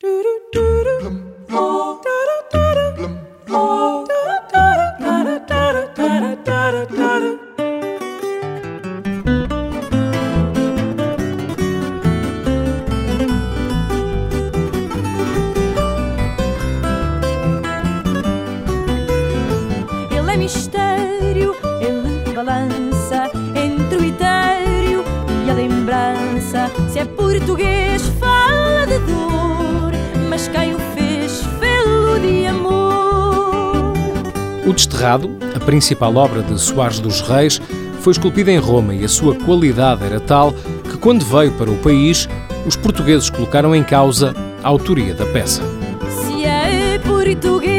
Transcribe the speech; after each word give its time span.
Ele 0.00 0.38
é 20.30 20.36
mistério, 20.36 21.56
ele 21.80 22.32
balança 22.32 23.28
entre 23.56 23.98
o 23.98 24.04
etéreo 24.04 25.02
e 25.44 25.50
a 25.50 25.54
lembrança. 25.54 26.70
Se 26.88 27.00
é 27.00 27.04
português, 27.04 28.02
O 34.68 34.72
Desterrado, 34.74 35.30
a 35.56 35.60
principal 35.60 36.14
obra 36.16 36.42
de 36.42 36.60
Soares 36.60 37.00
dos 37.00 37.22
Reis, 37.22 37.58
foi 38.02 38.12
esculpida 38.12 38.52
em 38.52 38.58
Roma 38.58 38.94
e 38.94 39.02
a 39.02 39.08
sua 39.08 39.34
qualidade 39.34 40.04
era 40.04 40.20
tal 40.20 40.52
que, 40.52 40.98
quando 40.98 41.24
veio 41.24 41.50
para 41.52 41.70
o 41.70 41.78
país, 41.78 42.28
os 42.66 42.76
portugueses 42.76 43.30
colocaram 43.30 43.74
em 43.74 43.82
causa 43.82 44.34
a 44.62 44.68
autoria 44.68 45.14
da 45.14 45.24
peça. 45.24 45.62
Se 46.20 46.44
é 46.44 46.98
português, 46.98 47.77